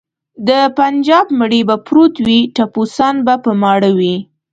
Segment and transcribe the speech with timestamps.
[0.47, 4.15] د بنجاب مړی به پروت وي ټپوسان به په ماړه وي.